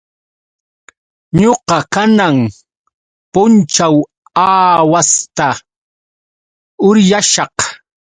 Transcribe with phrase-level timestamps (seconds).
[1.41, 2.37] Ñuqa kanan
[3.31, 3.95] punćhaw
[4.45, 5.47] aawasta
[6.87, 7.55] uryashaq.